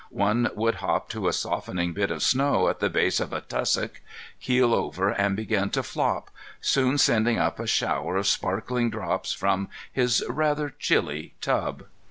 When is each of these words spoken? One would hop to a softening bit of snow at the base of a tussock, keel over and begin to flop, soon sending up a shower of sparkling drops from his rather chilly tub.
One 0.17 0.49
would 0.55 0.77
hop 0.81 1.09
to 1.09 1.27
a 1.27 1.31
softening 1.31 1.93
bit 1.93 2.09
of 2.09 2.23
snow 2.23 2.69
at 2.69 2.79
the 2.79 2.89
base 2.89 3.19
of 3.19 3.31
a 3.31 3.41
tussock, 3.41 4.01
keel 4.39 4.73
over 4.73 5.09
and 5.09 5.35
begin 5.35 5.69
to 5.69 5.83
flop, 5.83 6.31
soon 6.59 6.97
sending 6.97 7.37
up 7.37 7.59
a 7.59 7.67
shower 7.67 8.17
of 8.17 8.25
sparkling 8.25 8.89
drops 8.89 9.31
from 9.31 9.69
his 9.93 10.25
rather 10.27 10.71
chilly 10.71 11.35
tub. 11.39 11.83